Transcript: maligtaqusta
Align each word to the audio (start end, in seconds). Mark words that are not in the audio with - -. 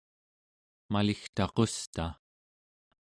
maligtaqusta 0.91 2.05